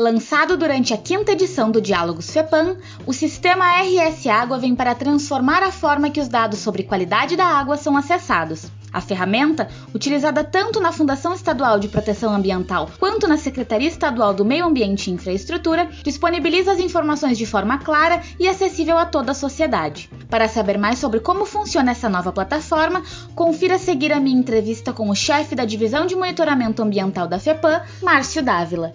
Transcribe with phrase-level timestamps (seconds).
[0.00, 5.62] Lançado durante a quinta edição do Diálogos FEPAM, o sistema RS Água vem para transformar
[5.62, 8.72] a forma que os dados sobre qualidade da água são acessados.
[8.90, 14.42] A ferramenta, utilizada tanto na Fundação Estadual de Proteção Ambiental quanto na Secretaria Estadual do
[14.42, 19.34] Meio Ambiente e Infraestrutura, disponibiliza as informações de forma clara e acessível a toda a
[19.34, 20.08] sociedade.
[20.30, 23.02] Para saber mais sobre como funciona essa nova plataforma,
[23.34, 27.82] confira seguir a minha entrevista com o chefe da Divisão de Monitoramento Ambiental da FEPAM,
[28.00, 28.94] Márcio Dávila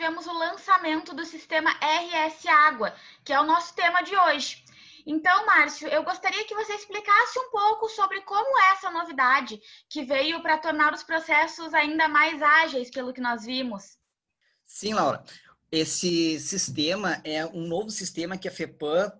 [0.00, 4.64] tivemos o lançamento do sistema RS Água, que é o nosso tema de hoje.
[5.04, 10.02] Então, Márcio, eu gostaria que você explicasse um pouco sobre como é essa novidade que
[10.02, 13.98] veio para tornar os processos ainda mais ágeis, pelo que nós vimos.
[14.64, 15.22] Sim, Laura.
[15.70, 19.12] Esse sistema é um novo sistema que a FEPAM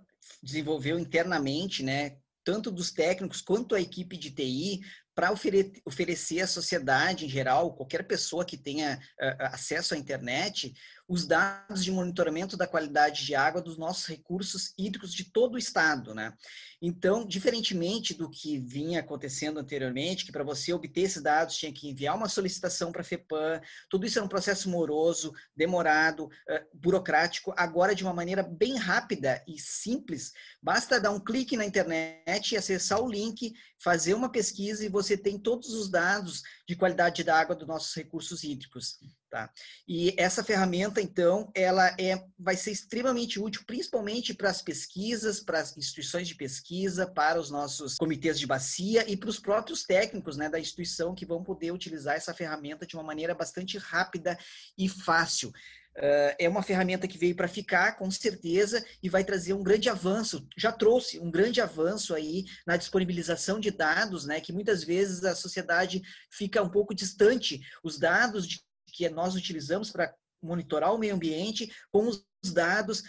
[0.42, 2.16] desenvolveu internamente, né?
[2.42, 4.80] Tanto dos técnicos quanto a equipe de TI,
[5.20, 10.73] para ofere oferecer à sociedade em geral, qualquer pessoa que tenha uh, acesso à internet,
[11.10, 15.58] os dados de monitoramento da qualidade de água dos nossos recursos hídricos de todo o
[15.58, 16.32] estado, né?
[16.80, 21.88] Então, diferentemente do que vinha acontecendo anteriormente, que para você obter esses dados tinha que
[21.88, 27.52] enviar uma solicitação para a FEPAM, tudo isso era um processo moroso, demorado, uh, burocrático,
[27.56, 32.56] agora de uma maneira bem rápida e simples, basta dar um clique na internet e
[32.56, 37.36] acessar o link, fazer uma pesquisa e você tem todos os dados de qualidade da
[37.36, 39.00] água dos nossos recursos hídricos.
[39.30, 39.48] Tá?
[39.86, 45.60] E essa ferramenta, então, ela é, vai ser extremamente útil, principalmente para as pesquisas, para
[45.60, 50.37] as instituições de pesquisa, para os nossos comitês de bacia e para os próprios técnicos
[50.37, 54.37] né, da instituição que vão poder utilizar essa ferramenta de uma maneira bastante rápida
[54.76, 55.52] e fácil.
[55.96, 59.88] Uh, é uma ferramenta que veio para ficar, com certeza, e vai trazer um grande
[59.88, 60.46] avanço.
[60.56, 64.41] Já trouxe um grande avanço aí na disponibilização de dados, né?
[64.41, 66.00] Que muitas vezes a sociedade
[66.31, 67.60] fica um pouco distante.
[67.82, 68.60] Os dados de
[68.91, 73.03] que nós utilizamos para monitorar o meio ambiente com os dados,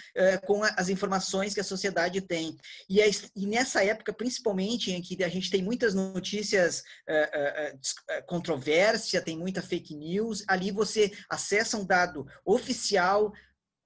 [0.46, 2.58] com as informações que a sociedade tem.
[2.90, 6.84] E, é, e, nessa época, principalmente, em que a gente tem muitas notícias
[8.26, 13.32] controvérsia, tem muita fake news, ali você acessa um dado oficial,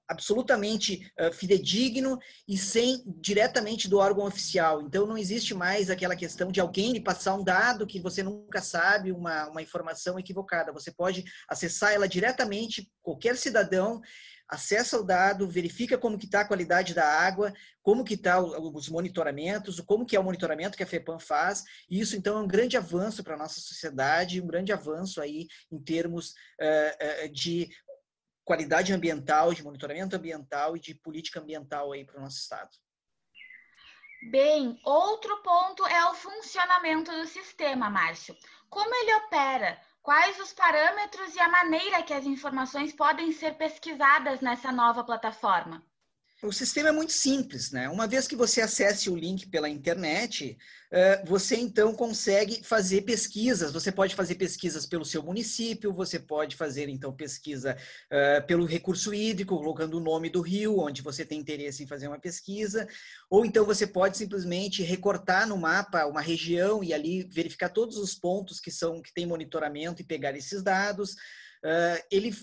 [0.08, 4.82] absolutamente uh, fidedigno e sem diretamente do órgão oficial.
[4.82, 8.62] Então, não existe mais aquela questão de alguém lhe passar um dado que você nunca
[8.62, 10.72] sabe, uma, uma informação equivocada.
[10.72, 14.02] Você pode acessar ela diretamente, qualquer cidadão
[14.48, 17.52] acessa o dado, verifica como que está a qualidade da água,
[17.82, 21.64] como que está os monitoramentos, como que é o monitoramento que a FEPAM faz.
[21.90, 25.48] E isso, então, é um grande avanço para a nossa sociedade, um grande avanço aí
[25.72, 26.30] em termos
[26.62, 27.70] uh, uh, de
[28.46, 32.70] qualidade ambiental, de monitoramento ambiental e de política ambiental aí para o nosso estado.
[34.30, 38.36] Bem, outro ponto é o funcionamento do sistema, Márcio.
[38.70, 39.80] Como ele opera?
[40.02, 45.84] Quais os parâmetros e a maneira que as informações podem ser pesquisadas nessa nova plataforma?
[46.46, 47.90] O sistema é muito simples, né?
[47.90, 50.58] Uma vez que você acesse o link pela internet,
[51.26, 53.72] você então consegue fazer pesquisas.
[53.72, 57.76] Você pode fazer pesquisas pelo seu município, você pode fazer então pesquisa
[58.48, 62.20] pelo recurso hídrico, colocando o nome do rio onde você tem interesse em fazer uma
[62.20, 62.88] pesquisa,
[63.30, 68.14] ou então você pode simplesmente recortar no mapa uma região e ali verificar todos os
[68.14, 71.16] pontos que são que tem monitoramento e pegar esses dados.
[72.12, 72.36] ele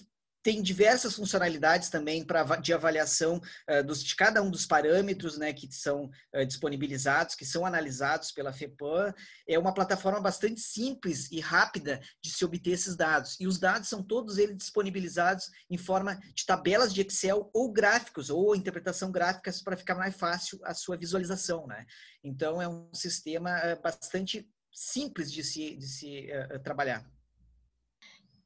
[0.43, 5.53] tem diversas funcionalidades também para de avaliação uh, dos, de cada um dos parâmetros né,
[5.53, 9.15] que são uh, disponibilizados, que são analisados pela FEPAM.
[9.47, 13.37] É uma plataforma bastante simples e rápida de se obter esses dados.
[13.39, 18.29] E os dados são todos eles disponibilizados em forma de tabelas de Excel ou gráficos,
[18.29, 21.67] ou interpretação gráficas para ficar mais fácil a sua visualização.
[21.67, 21.87] Né?
[22.23, 26.29] Então, é um sistema uh, bastante simples de se, de se
[26.65, 27.05] trabalhar.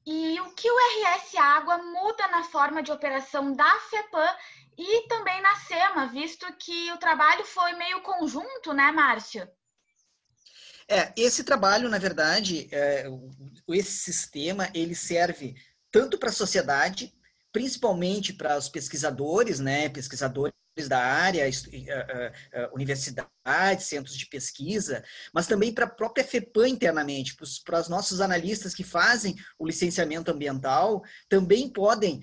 [0.07, 4.37] E o que o RS Água muda na forma de operação da FEPAM
[4.79, 9.49] e também na SEMA, visto que o trabalho foi meio conjunto, né, Márcio?
[10.89, 13.07] É, esse trabalho, na verdade, é,
[13.69, 15.57] esse sistema, ele serve
[15.91, 17.13] tanto para a sociedade,
[17.51, 20.55] principalmente para os pesquisadores, né, pesquisadores
[20.87, 21.49] da área,
[22.73, 25.03] universidades, centros de pesquisa,
[25.33, 27.35] mas também para a própria FEPAM internamente,
[27.65, 32.21] para os nossos analistas que fazem o licenciamento ambiental, também podem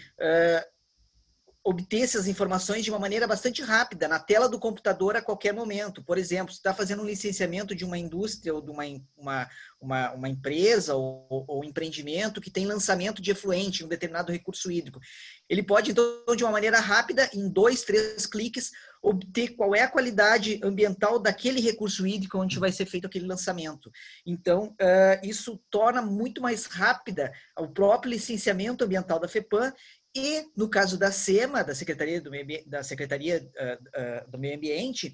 [1.65, 6.03] obter essas informações de uma maneira bastante rápida, na tela do computador a qualquer momento.
[6.03, 8.83] Por exemplo, se está fazendo um licenciamento de uma indústria ou de uma,
[9.15, 9.49] uma,
[9.79, 14.69] uma, uma empresa ou, ou, empreendimento que tem lançamento de efluente em um determinado recurso
[14.69, 14.99] hídrico.
[15.47, 18.71] Ele pode, então, de uma maneira rápida, em dois, três cliques,
[19.01, 23.89] obter qual é a qualidade ambiental daquele recurso hídrico onde vai ser feito aquele lançamento.
[24.25, 29.73] Então, uh, isso torna muito mais rápida o próprio licenciamento ambiental da FEPAM
[30.15, 34.55] E no caso da SEMA, da Secretaria do Meio, da Secretaria, uh, uh, do Meio
[34.55, 35.13] Ambiente,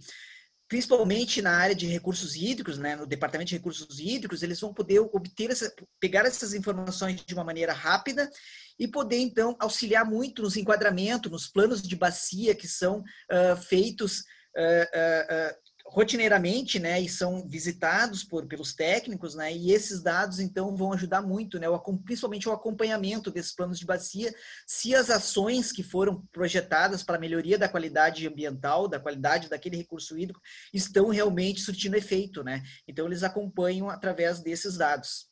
[0.70, 5.00] principalmente na área de recursos hídricos, né, no departamento de recursos hídricos, eles vão poder
[5.00, 8.30] obter essa, pegar essas informações de uma maneira rápida
[8.78, 14.20] e poder então auxiliar muito nos enquadramentos, nos planos de bacia que são uh, feitos
[14.56, 20.76] uh, uh, rotineiramente, né, e são visitados por, pelos técnicos, né, e esses dados, então,
[20.76, 24.34] vão ajudar muito, né, o, principalmente o acompanhamento desses planos de bacia,
[24.68, 29.78] se as ações que foram projetadas para a melhoria da qualidade ambiental, da qualidade daquele
[29.78, 30.40] recurso hídrico,
[30.72, 35.28] estão realmente surtindo efeito, né, então eles acompanham através desses dados.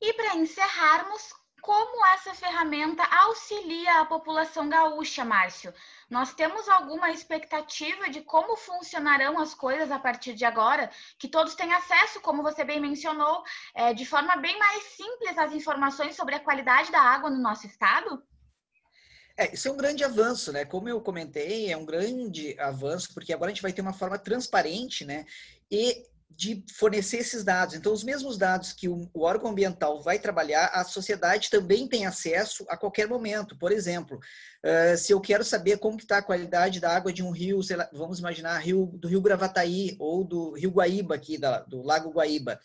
[0.00, 1.22] E para encerrarmos,
[2.06, 5.72] essa ferramenta auxilia a população gaúcha, Márcio?
[6.08, 10.90] Nós temos alguma expectativa de como funcionarão as coisas a partir de agora?
[11.18, 13.42] Que todos têm acesso, como você bem mencionou,
[13.74, 17.66] é, de forma bem mais simples às informações sobre a qualidade da água no nosso
[17.66, 18.22] estado?
[19.36, 20.64] É, isso é um grande avanço, né?
[20.64, 24.18] Como eu comentei, é um grande avanço, porque agora a gente vai ter uma forma
[24.18, 25.24] transparente, né?
[25.70, 26.04] E
[26.36, 27.74] de fornecer esses dados.
[27.74, 32.64] Então, os mesmos dados que o, órgão ambiental vai trabalhar, a sociedade também tem acesso
[32.68, 33.56] a qualquer momento.
[33.56, 37.30] Por exemplo, uh, se eu quero saber como está a qualidade da água de um
[37.30, 41.38] rio, lá, vamos imaginar rio, do rio Gravataí ou do rio Guaíba, aqui,
[41.68, 42.60] do Lago Guaíba.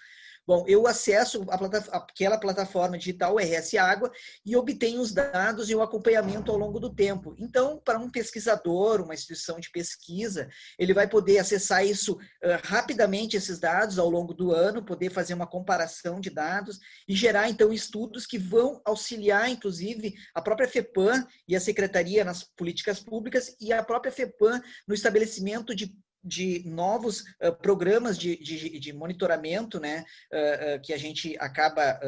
[0.47, 4.09] Bom, eu acesso a plata, aquela plataforma digital RS Água
[4.45, 7.35] e obtenho os dados e o acompanhamento ao longo do tempo.
[7.37, 10.47] Então, para um pesquisador, uma instituição de pesquisa,
[10.79, 15.33] ele vai poder acessar isso uh, rapidamente, esses dados ao longo do ano, poder fazer
[15.33, 16.79] uma comparação de dados
[17.09, 22.41] e gerar, então, estudos que vão auxiliar, inclusive, a própria FEPAM e a Secretaria nas
[22.41, 25.93] políticas públicas e a própria FEPAM no estabelecimento de
[26.27, 31.99] de novos uh, programas de, de, de, monitoramento, né, uh, uh, que a gente acaba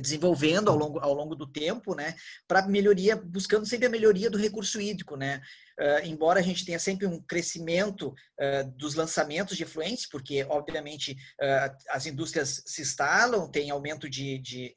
[0.00, 2.14] desenvolvendo ao longo, ao longo do tempo, né,
[2.48, 5.42] para melhoria, buscando sempre a melhoria do recurso hídrico, né,
[6.04, 8.14] embora a gente tenha sempre um crescimento
[8.74, 11.14] dos lançamentos de efluentes, porque obviamente
[11.90, 14.74] as indústrias se instalam, tem aumento de, de,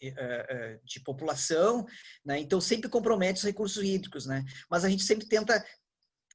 [0.84, 1.86] de população,
[2.26, 5.64] né, então sempre compromete os recursos hídricos, né, mas a gente sempre tenta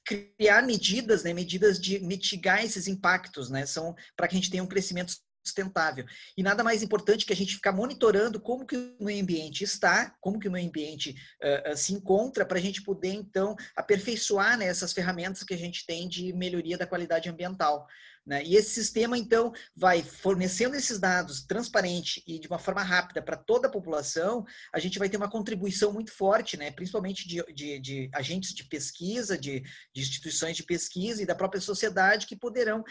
[0.05, 4.63] criar medidas, né, medidas de mitigar esses impactos, né, são para que a gente tenha
[4.63, 5.15] um crescimento
[5.45, 6.05] sustentável.
[6.37, 10.15] E nada mais importante que a gente ficar monitorando como que o meio ambiente está,
[10.21, 14.67] como que o meio ambiente uh, se encontra, para a gente poder, então, aperfeiçoar né,
[14.67, 17.87] essas ferramentas que a gente tem de melhoria da qualidade ambiental.
[18.27, 18.45] Né?
[18.45, 23.37] E esse sistema, então, vai fornecendo esses dados transparente e de uma forma rápida para
[23.37, 26.71] toda a população, a gente vai ter uma contribuição muito forte, né?
[26.71, 29.61] principalmente de, de, de agentes de pesquisa, de,
[29.95, 32.85] de instituições de pesquisa e da própria sociedade que poderão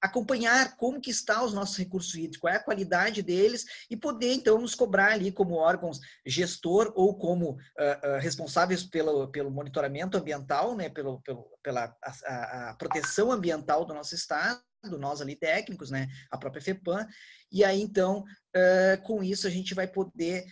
[0.00, 4.32] acompanhar como que está os nossos recursos hídricos, qual é a qualidade deles e poder
[4.32, 10.16] então nos cobrar ali como órgãos gestor ou como uh, uh, responsáveis pelo, pelo monitoramento
[10.16, 15.90] ambiental, né, pelo, pelo pela a, a, proteção ambiental do nosso estado, nós ali técnicos,
[15.90, 17.06] né, a própria FEPAM,
[17.50, 18.24] e aí então
[18.56, 20.44] uh, com isso a gente vai poder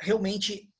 [0.00, 0.70] realmente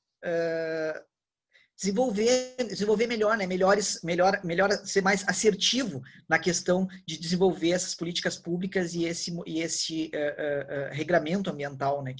[1.79, 3.47] desenvolver, desenvolver melhor, né?
[3.47, 9.33] Melhores, melhor, melhor ser mais assertivo na questão de desenvolver essas políticas públicas e esse,
[9.45, 12.15] e esse uh, uh, uh, regramento ambiental, né?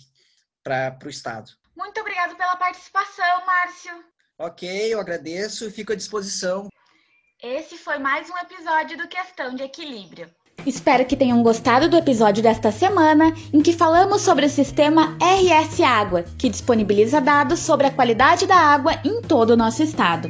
[0.63, 1.51] Para o Estado.
[1.75, 4.03] Muito obrigado pela participação, Márcio.
[4.37, 6.69] Ok, eu agradeço e fico à disposição.
[7.41, 10.27] Esse foi mais um episódio do Questão de Equilíbrio.
[10.65, 15.79] Espero que tenham gostado do episódio desta semana, em que falamos sobre o sistema RS
[15.79, 20.29] Água, que disponibiliza dados sobre a qualidade da água em todo o nosso estado.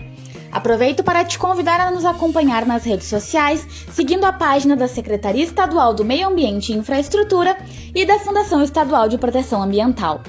[0.52, 5.44] Aproveito para te convidar a nos acompanhar nas redes sociais, seguindo a página da Secretaria
[5.44, 7.58] Estadual do Meio Ambiente e Infraestrutura
[7.96, 10.22] e da Fundação Estadual de Proteção Ambiental.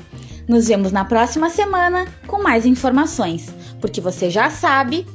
[0.48, 5.06] Nos vemos na próxima semana com mais informações, porque você já sabe,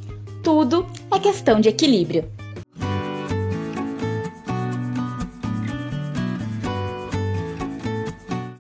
[0.46, 2.24] tudo é questão de equilíbrio.